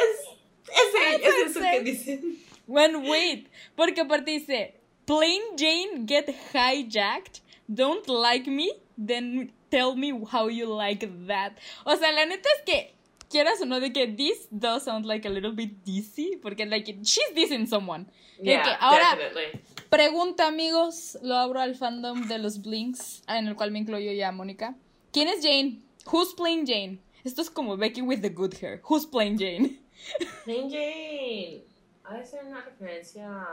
[0.67, 2.19] es, es eso que dice.
[2.67, 4.74] When wait, porque aparte dice,
[5.06, 7.39] Plain Jane get hijacked,
[7.74, 11.58] don't like me, then tell me how you like that.
[11.86, 12.93] O sea, la neta es que
[13.29, 16.87] quieras o no de que this does sound like a little bit dizzy, porque like
[17.03, 18.05] she's dissing someone.
[18.39, 19.61] De Yeah, que ahora definitely.
[19.89, 24.31] pregunta amigos, lo abro al fandom de los Blinks, en el cual me incluyo ya
[24.31, 24.75] Mónica.
[25.11, 25.81] ¿Quién es Jane?
[26.11, 26.99] Who's Plain Jane?
[27.23, 28.81] Esto es como Becky with the good hair.
[28.89, 29.79] Who's Plain Jane?
[30.45, 31.63] Plain Jane.
[32.05, 33.45] Ha de ser una referencia.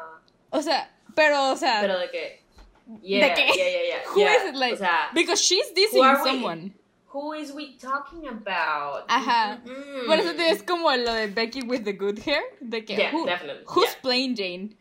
[0.50, 2.40] O sea, pero o sea, Pero de que.
[3.02, 3.44] Yeah, qué?
[3.46, 4.02] yeah, yeah, yeah.
[4.14, 4.36] Who yeah.
[4.36, 4.74] is it like?
[4.74, 6.72] O sea, Because she's dissing are we?
[7.16, 9.04] Who is we talking about?
[9.08, 9.62] Ajá.
[9.64, 10.06] Mm.
[10.06, 12.42] Por eso te es como lo de Becky with the good hair.
[12.60, 14.02] De que, Yeah, who- definitely, who's yeah.
[14.02, 14.76] plain Jane?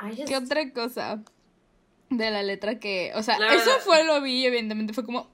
[0.00, 1.22] I just- ¿Qué otra cosa?
[2.10, 3.12] De la letra que.
[3.14, 4.92] O sea, La eso verdad- fue lo vi, evidentemente.
[4.92, 5.30] Fue como.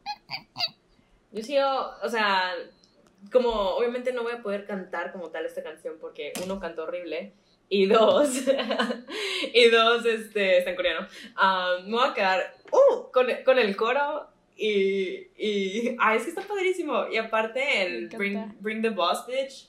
[1.32, 1.64] Yo sigo,
[2.02, 2.52] o sea,
[3.32, 7.32] como obviamente no voy a poder cantar como tal esta canción porque uno canta horrible
[7.68, 8.30] y dos,
[9.54, 11.06] y dos, este, está en coreano,
[11.40, 14.28] um, me voy a quedar uh, con, con el coro
[14.60, 17.08] y, y, ay, es que está padrísimo.
[17.10, 19.68] Y aparte el bring, bring the Boss Bitch.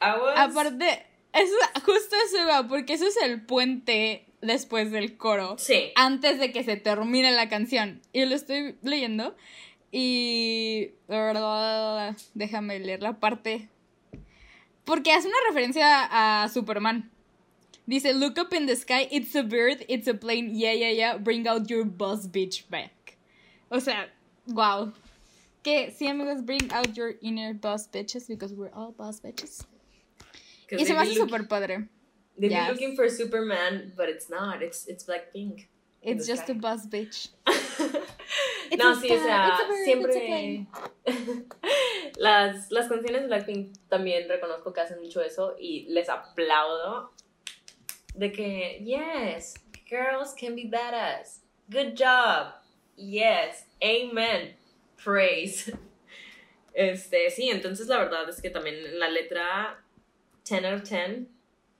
[0.00, 5.56] I was, Aparte, eso, justo eso iba, porque eso es el puente después del coro.
[5.58, 8.00] sí, Antes de que se termine la canción.
[8.14, 9.36] Y lo estoy leyendo.
[9.92, 10.92] Y.
[12.34, 13.68] Déjame leer la parte.
[14.84, 17.10] Porque hace una referencia a Superman.
[17.86, 21.18] Dice: Look up in the sky, it's a bird, it's a plane, yeah, yeah, yeah,
[21.18, 22.95] bring out your boss bitch back.
[23.70, 24.08] O sea,
[24.48, 24.92] wow.
[25.62, 29.64] Que sí, amigos, bring out your inner boss bitches, because we're all boss bitches.
[30.70, 31.88] Y se me hace súper padre.
[32.38, 32.70] they be Yes.
[32.70, 35.66] looking for Superman, but it's not, it's, it's Blackpink.
[36.02, 36.52] in It's just sky.
[36.52, 37.28] a boss bitch.
[38.76, 40.66] no, sí, o sea, siempre.
[42.18, 47.10] las, las canciones de Blackpink también reconozco que hacen mucho eso y les aplaudo.
[48.14, 49.54] De que, yes,
[49.88, 51.40] girls can be badass.
[51.70, 52.54] Good job.
[52.96, 54.56] Yes, amen.
[55.02, 55.72] Praise.
[56.78, 59.82] Este, sí, entonces la verdad es que también en la letra
[60.46, 61.26] 10 out of 10.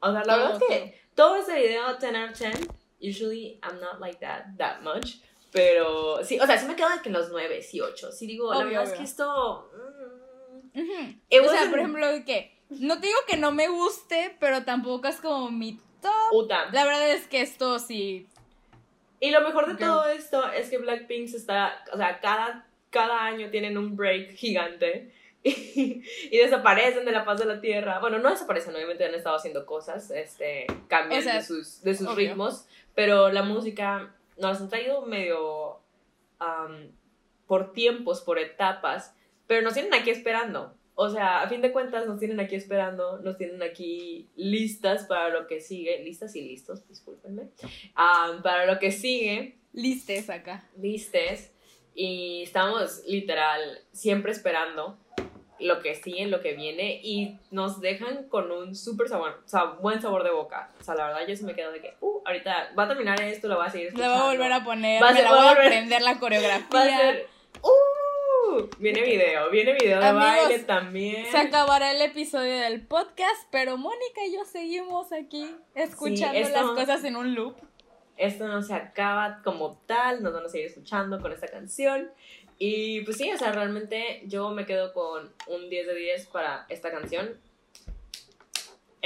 [0.00, 2.68] O sea, la verdad es que todo ese video 10 out of 10,
[3.02, 5.16] usually I'm not like that, that much.
[5.52, 8.10] Pero sí, o sea, sí me quedo en los 9, sí, 8.
[8.10, 8.98] Sí digo, la Obvio, verdad es obvio.
[8.98, 9.70] que esto...
[10.72, 11.14] mm, Ujú.
[11.28, 15.08] It O sea, por ejemplo, que no te digo que no me guste, pero tampoco
[15.08, 16.32] es como mi top.
[16.32, 16.70] Uta.
[16.72, 18.28] La verdad es que esto sí.
[19.20, 23.24] Y lo mejor de todo esto es que Blackpink se está, o sea, cada, cada
[23.24, 27.98] año tienen un break gigante y, y desaparecen de la faz de la tierra.
[27.98, 31.94] Bueno, no desaparecen, obviamente han estado haciendo cosas, este, cambian O sea, de sus, de
[31.94, 32.28] sus obvio.
[32.28, 35.80] ritmos, pero la música nos han traído medio
[37.46, 39.14] por tiempos, por etapas,
[39.46, 40.74] pero nos tienen aquí esperando.
[40.98, 45.28] O sea, a fin de cuentas nos tienen aquí esperando, nos tienen aquí listas para
[45.28, 47.50] lo que sigue, listas y listos, discúlpenme,
[47.94, 50.64] Ah, para lo que sigue, Listes acá.
[50.80, 51.52] listes,
[51.94, 53.60] y estamos literal
[53.92, 54.98] siempre esperando
[55.58, 59.64] lo que sigue, lo que viene, y nos dejan con un súper sabor, o sea,
[59.64, 60.70] buen sabor de boca.
[60.80, 63.20] O sea, la verdad yo sí me quedo de que, uh, ahorita va a terminar
[63.22, 64.14] esto, lo voy a seguir escuchando.
[64.14, 66.02] voy a volver a poner, Va a me la va a voy a volver- aprender
[66.02, 66.66] la coreografía.
[66.74, 67.26] Va a ser,
[67.62, 67.68] uh,
[68.78, 71.26] viene video, viene video de Amigos, baile también.
[71.30, 76.70] Se acabará el episodio del podcast, pero Mónica y yo seguimos aquí escuchando esto- las
[76.72, 77.56] cosas en un loop.
[78.16, 82.10] esto no se acaba como tal, nos van a seguir escuchando con esta canción.
[82.58, 86.64] Y pues sí, o sea, realmente yo me quedo con un 10 de 10 para
[86.70, 87.38] esta canción.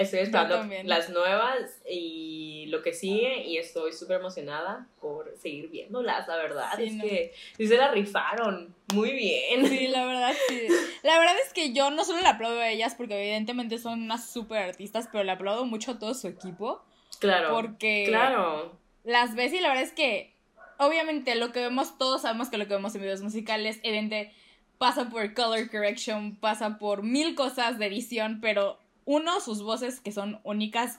[0.01, 1.59] Estoy esperando las nuevas
[1.89, 6.71] y lo que sigue y estoy súper emocionada por seguir viéndolas, la verdad.
[6.77, 7.05] Sí, es no.
[7.05, 9.67] que sí se la rifaron muy bien.
[9.67, 10.67] Sí, la verdad, sí.
[11.03, 14.31] La verdad es que yo no solo le aplaudo a ellas porque evidentemente son unas
[14.31, 16.83] súper artistas, pero le aplaudo mucho a todo su equipo
[17.19, 17.51] Claro.
[17.55, 18.77] porque Claro.
[19.05, 20.33] las ves y la verdad es que
[20.79, 24.33] obviamente lo que vemos, todos sabemos que lo que vemos en videos musicales, evidente,
[24.79, 30.13] pasa por color correction, pasa por mil cosas de edición, pero uno, sus voces que
[30.13, 30.99] son únicas.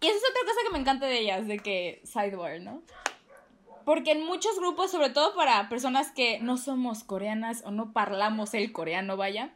[0.00, 2.82] Y esa es otra cosa que me encanta de ellas, de que sidebar, ¿no?
[3.84, 8.54] Porque en muchos grupos, sobre todo para personas que no somos coreanas o no parlamos
[8.54, 9.52] el coreano, vaya,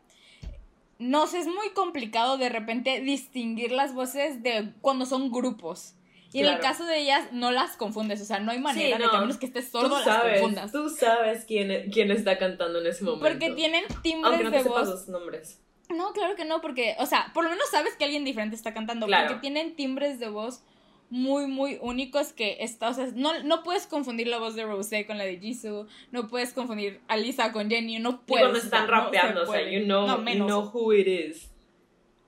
[0.98, 5.94] nos es muy complicado de repente distinguir las voces de cuando son grupos.
[6.32, 6.62] Y en el Claro.
[6.62, 9.10] caso de ellas no las confundes, o sea, no hay manera de no.
[9.10, 10.72] que a menos que estés sordo tú las sabes, confundas.
[10.72, 13.26] tú sabes quién, quién está cantando en ese momento.
[13.26, 15.60] Porque tienen timbres Aunque no de te sepas voz los nombres.
[15.90, 18.72] No, claro que no, porque, o sea, por lo menos sabes que alguien diferente está
[18.74, 19.28] cantando, Claro.
[19.28, 20.62] porque tienen timbres de voz
[21.08, 25.06] muy, muy únicos que está, o sea, no, no puedes confundir la voz de Rosé
[25.06, 28.42] con la de Jisoo, no puedes confundir a Lisa con Jenny, no Y puedes.
[28.46, 30.46] cuando o sea, están no se rapeando, o sea, you know, No, you menos.
[30.48, 31.50] know who it is.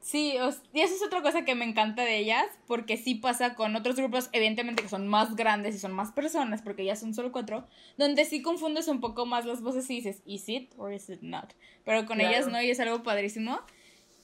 [0.09, 0.37] Sí,
[0.73, 3.97] y eso es otra cosa que me encanta de ellas, porque sí pasa con otros
[3.97, 7.67] grupos, evidentemente que son más grandes y son más personas, porque ya son solo cuatro,
[7.99, 11.21] donde sí confundes un poco más las voces y dices, ¿is it or is it
[11.21, 11.53] not?
[11.85, 12.31] Pero con Claro.
[12.31, 13.61] ellas no, y es algo padrísimo.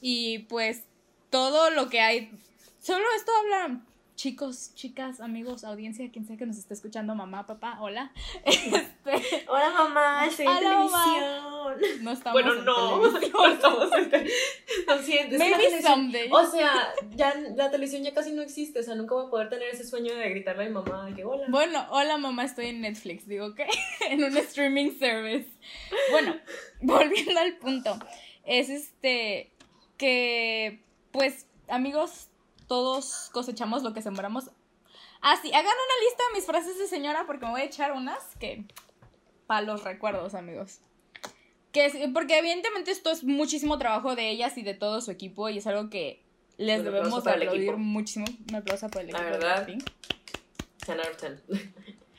[0.00, 0.84] Y pues
[1.28, 2.30] todo lo que hay,
[2.78, 3.84] solo esto habla,
[4.16, 8.12] chicos, chicas, amigos, audiencia, quien sea que nos esté escuchando, mamá, papá, hola.
[8.44, 11.04] Este, Hola mamá, estoy en mamá.
[11.76, 12.04] televisión.
[12.04, 13.32] no estamos Bueno, en no, televisión.
[13.34, 14.38] no estamos en televisión.
[15.32, 16.28] La Maybe televisión- someday.
[16.32, 16.72] O sea,
[17.14, 19.84] ya la televisión ya casi no existe, o sea, nunca voy a poder tener ese
[19.86, 21.44] sueño de gritarle a mi mamá de que hola.
[21.48, 23.66] Bueno, hola mamá, estoy en Netflix, digo que
[24.08, 25.48] en un streaming service.
[26.10, 26.36] Bueno,
[26.80, 27.98] volviendo al punto,
[28.44, 29.52] es este
[29.98, 30.80] que
[31.12, 32.28] pues amigos,
[32.66, 34.50] todos cosechamos lo que sembramos.
[35.20, 37.92] Ah, sí, hagan una lista de mis frases de señora porque me voy a echar
[37.92, 38.64] unas que
[39.46, 40.80] para los recuerdos, amigos.
[41.72, 45.48] Que es, porque evidentemente esto es muchísimo trabajo de ellas y de todo su equipo
[45.48, 46.22] y es algo que
[46.56, 48.26] les Un debemos aplaudir muchísimo.
[48.48, 49.24] Un aplauso para el La equipo.
[49.24, 49.66] de verdad.
[49.66, 49.90] Blackpink.
[50.86, 51.70] 10 out of 10.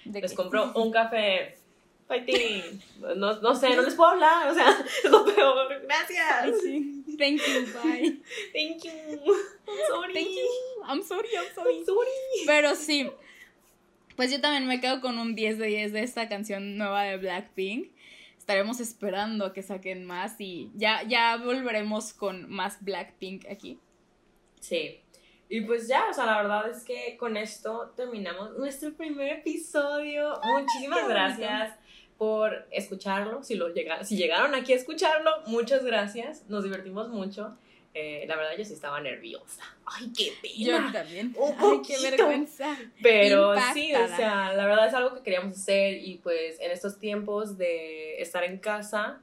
[0.06, 1.58] De Les compró un café.
[2.08, 2.82] Fighting.
[3.16, 4.70] No, no sé, no les puedo hablar, o sea,
[5.04, 5.82] es lo peor.
[5.84, 6.62] Gracias.
[6.62, 7.04] sí.
[7.18, 8.22] Thank you, bye.
[8.54, 9.34] Thank you.
[9.68, 10.14] I'm sorry.
[10.14, 10.84] Thank you.
[10.88, 11.78] I'm sorry, I'm sorry.
[11.78, 12.46] I'm sorry.
[12.46, 13.10] Pero sí.
[14.16, 17.18] Pues yo también me quedo con un 10 de 10 de esta canción nueva de
[17.18, 17.90] Blackpink.
[18.38, 23.80] Estaremos esperando a que saquen más y ya, ya volveremos con más Blackpink aquí.
[24.60, 25.02] Sí.
[25.50, 30.40] Y pues ya, o sea, la verdad es que con esto terminamos nuestro primer episodio.
[30.44, 31.85] Muchísimas qué bonito.
[32.18, 33.44] Por escucharlo.
[33.44, 36.44] Si, lo llega, si llegaron aquí a escucharlo, muchas gracias.
[36.50, 37.58] Nos divertimos mucho.
[37.94, 39.64] Eh, la verdad, yo sí estaba nerviosa.
[39.86, 40.92] Ay, qué Yo pena.
[40.92, 41.34] también.
[41.38, 42.02] Un Ay, qué poquito.
[42.28, 42.78] vergüenza.
[43.02, 43.74] Pero Impactada.
[43.74, 47.58] sí, o sea, la verdad es algo que queríamos hacer y pues en estos tiempos
[47.58, 49.22] de estar en casa,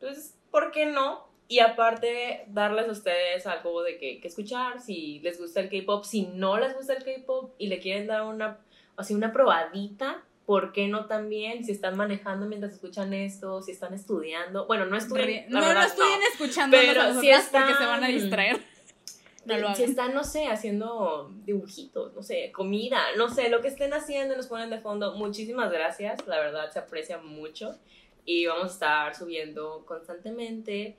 [0.00, 1.28] pues, ¿por qué no?
[1.48, 6.04] Y aparte, darles a ustedes algo de que, que escuchar, si les gusta el K-pop,
[6.04, 8.58] si no les gusta el K-pop y le quieren dar una,
[8.96, 11.62] así una probadita, ¿por qué no también?
[11.62, 15.86] Si están manejando mientras escuchan esto, si están estudiando, bueno, no estudien, no, verdad, no
[15.86, 18.58] estudien escuchándonos Pero a si nosotras porque están- se van a distraer.
[19.44, 19.90] No lo si hagan.
[19.90, 24.46] están, no sé, haciendo dibujitos, no sé, comida, no sé, lo que estén haciendo, nos
[24.46, 25.14] ponen de fondo.
[25.16, 27.78] Muchísimas gracias, la verdad se aprecia mucho.
[28.24, 30.96] Y vamos a estar subiendo constantemente,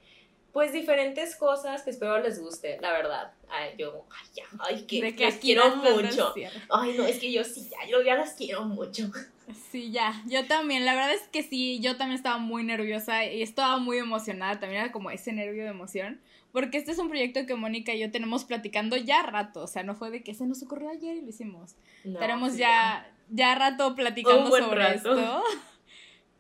[0.52, 3.34] pues diferentes cosas que espero les guste, la verdad.
[3.50, 6.34] Ay, yo, ay, ya, ay, que, que quiero las el mucho.
[6.70, 9.12] Ay, no, es que yo sí, ya, yo ya las quiero mucho.
[9.72, 13.42] Sí, ya, yo también, la verdad es que sí, yo también estaba muy nerviosa y
[13.42, 17.46] estaba muy emocionada, también era como ese nervio de emoción, porque este es un proyecto
[17.46, 20.46] que Mónica y yo tenemos platicando ya rato, o sea, no fue de que se
[20.46, 25.20] nos ocurrió ayer y lo hicimos, No, tenemos sí, ya, ya rato platicando sobre rato.
[25.20, 25.44] esto,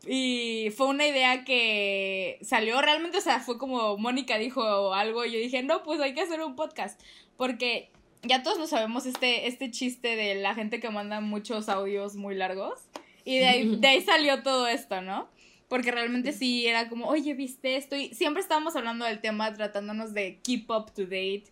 [0.07, 5.31] Y fue una idea que salió realmente, o sea, fue como Mónica dijo algo y
[5.31, 6.99] yo dije, no, pues hay que hacer un podcast.
[7.35, 7.91] Porque
[8.23, 12.35] ya todos lo sabemos, este, este chiste de la gente que manda muchos audios muy
[12.35, 12.79] largos.
[13.25, 15.29] Y de ahí, de ahí salió todo esto, ¿no?
[15.67, 17.95] Porque realmente sí era como, oye, ¿viste esto?
[17.95, 21.43] Y siempre estábamos hablando del tema, tratándonos de keep up to date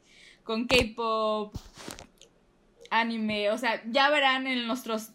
[0.44, 1.54] con K-pop,
[2.90, 5.10] anime, o sea, ya verán en nuestros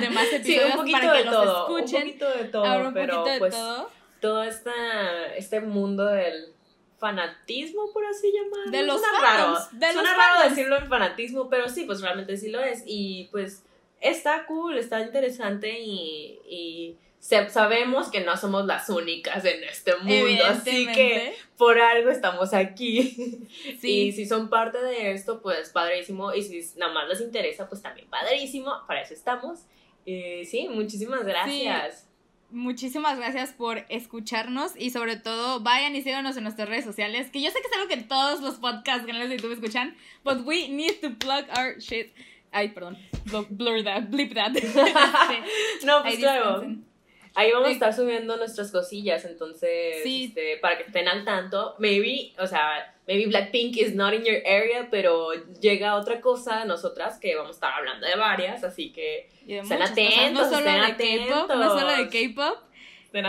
[0.00, 1.66] demás Sí, episodios un poquito para que de los todo.
[1.78, 2.02] escuchen.
[2.02, 3.90] Un poquito de todo, un pero poquito de pues todo.
[4.20, 6.52] todo esta, este mundo del
[7.00, 8.70] fanatismo, por así llamarlo.
[8.70, 12.00] De los Suena fandoms, raro, de Suena los raro decirlo en fanatismo, pero sí, pues
[12.02, 12.84] realmente sí lo es.
[12.86, 13.64] Y pues
[14.00, 20.44] está cool, está interesante y, y sabemos que no somos las únicas en este mundo,
[20.44, 23.46] así que por algo estamos aquí.
[23.80, 24.08] Sí.
[24.08, 26.34] Y si son parte de esto, pues padrísimo.
[26.34, 28.72] Y si nada más les interesa, pues también padrísimo.
[28.86, 29.60] Para eso estamos.
[30.04, 32.09] Y sí, muchísimas gracias.
[32.52, 37.40] Muchísimas gracias por escucharnos y sobre todo vayan y síganos en nuestras redes sociales, que
[37.40, 40.68] yo sé que es algo que todos los podcasts canales de YouTube escuchan, but we
[40.68, 42.12] need to plug our shit.
[42.52, 42.98] Ay, perdón.
[43.26, 44.52] Bl- Blur that, blip that.
[45.84, 46.84] No, pues dispensen.
[47.40, 50.26] Ahí vamos a estar subiendo nuestras cosillas, entonces, Sí.
[50.28, 51.74] este, para que estén al tanto.
[51.78, 57.18] Maybe, o sea, maybe Blackpink is not in your area, pero llega otra cosa, nosotras,
[57.18, 60.50] que vamos a estar hablando de varias, así que Y de Estén muchas cosas, atentos,
[60.50, 62.34] no solo estén de K-pop, no solo de atentos.
[62.44, 62.58] K-pop.
[63.06, 63.28] estén Y-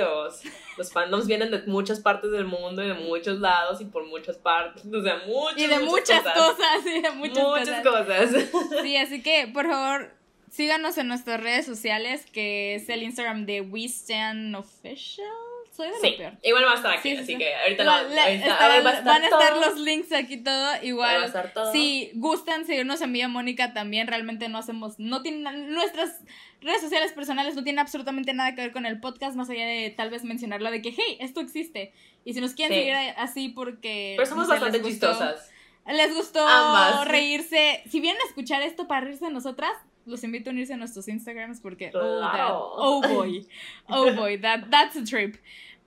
[0.00, 0.42] atentos.
[0.76, 4.36] Los fandoms vienen de muchas partes del mundo y de muchos lados y por muchas
[4.38, 8.30] partes, o sea, muchas, Y de muchas cosas, y de muchas, Muchas cosas.
[8.50, 8.82] cosas.
[8.82, 10.10] Sí, así que por favor
[10.52, 15.26] síganos en nuestras redes sociales, que es el Instagram de We Stand Official.
[15.74, 16.32] Soy de lo Sí, peor.
[16.42, 17.38] igual va a estar aquí, Sí, sí, así sí.
[17.38, 19.60] que ahorita Igual, ahí va a estar van a estar todo.
[19.70, 21.24] los links aquí todo Ahí va a igual.
[21.24, 21.72] estar todo.
[21.72, 26.20] Si gustan seguirnos en Vía Mónica también, realmente no hacemos, no tienen, nuestras
[26.60, 29.88] redes sociales personales no tienen absolutamente nada que ver con el podcast, más allá de
[29.96, 31.94] tal vez mencionarlo de que, hey, esto existe.
[32.26, 34.12] Y si nos quieren seguir así porque...
[34.18, 35.50] Pero somos no sé, bastante chistosas.
[35.86, 37.08] Les gustó Ambas.
[37.08, 37.82] reírse.
[37.90, 39.72] Si vienen a escuchar esto para reírse de nosotras,
[40.06, 43.46] los invito a unirse a nuestros Instagrams porque oh, that- oh boy,
[43.88, 45.36] oh boy, that, that's a trip.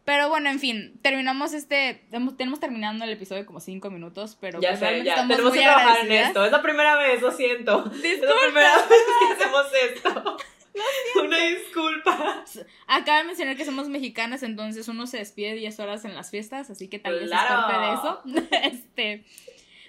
[0.06, 2.06] Pero bueno, en fin, terminamos este,
[2.38, 5.14] tenemos terminando el episodio como cinco minutos, pero Ya pues sé, ya.
[5.14, 6.46] estamos Tenemos muy que trabajar en esto.
[6.46, 7.86] Es la primera vez, lo siento.
[7.92, 8.36] Es la Disculpa.
[8.44, 10.38] primera vez que hacemos esto.
[11.24, 12.44] Una disculpa.
[12.86, 16.70] Acaba de mencionar que somos mexicanas, entonces uno se despide 10 horas en las fiestas,
[16.70, 17.68] así que tal vez es Claro.
[17.68, 18.22] parte de eso.
[18.76, 19.26] este,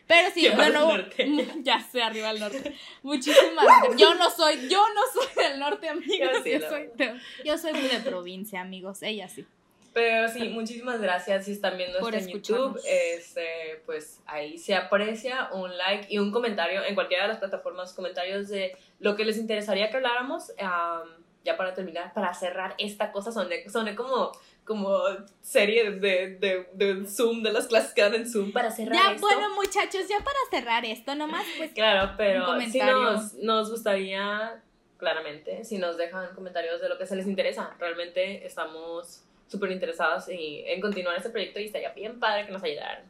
[0.07, 1.45] pero sí, norteña.
[1.63, 2.75] ya sé, arriba al norte.
[3.03, 3.97] Muchísimas gracias.
[3.97, 6.31] Yo no soy, yo no soy del norte, amigos.
[6.33, 9.03] Yo sí, Yo la soy, de, yo soy muy de provincia, amigos.
[9.03, 9.45] Ella sí.
[9.93, 12.43] Pero sí, muchísimas gracias si están viendo Por esto en.
[12.43, 12.79] YouTube.
[12.87, 17.95] Este, pues ahí se aprecia un like y un comentario en cualquiera de las plataformas,
[17.95, 20.53] comentarios de lo que les interesaría que habláramos.
[20.61, 21.09] Am,
[21.45, 24.33] ya para terminar, para cerrar esta cosa, soné, soné como,
[24.67, 24.99] como
[25.41, 28.53] serie de, de, de Zoom, de las clases que dan en Zoom.
[28.53, 29.27] Para cerrar Ya, esto.
[29.27, 31.71] bueno, muchachos, ya para cerrar esto, nomás, pues.
[31.73, 33.01] Claro, pero Un comentario.
[33.13, 34.61] nos, nos gustaría,
[34.99, 37.75] claramente, si nos dejan comentarios de lo que se les interesa.
[37.79, 42.63] Realmente estamos súper interesados en, en continuar este proyecto y estaría bien padre que nos
[42.63, 43.05] ayudaran.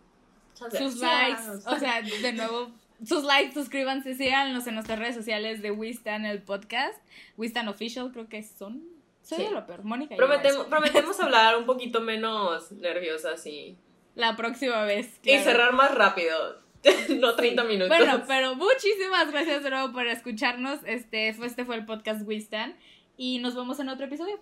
[0.76, 2.70] Sus likes, o sea, de nuevo,
[3.04, 6.98] sus likes, suscríbanse, síganos en nuestras redes sociales de Wistan el podcast,
[7.36, 8.82] Wistan Official, creo que son.
[9.26, 9.44] Soy Sí.
[9.44, 10.14] de lo peor, Mónica.
[10.14, 13.76] Prometemos, prometemos hablar un poquito menos nerviosas y,
[14.14, 15.18] La próxima vez.
[15.24, 16.60] y cerrar más rápido.
[17.18, 17.88] no 30 minutos.
[17.88, 20.78] Bueno, pero muchísimas gracias de nuevo por escucharnos.
[20.86, 22.76] Este fue, este fue el podcast Wistan.
[23.16, 24.38] Y nos vemos en otro episodio.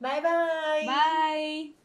[0.00, 0.86] Bye bye.
[0.86, 1.81] Bye.